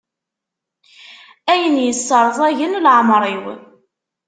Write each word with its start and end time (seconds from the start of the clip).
Ayen 1.51 1.75
yesserẓagen 1.85 2.77
leɛmeṛ-iw. 2.85 3.43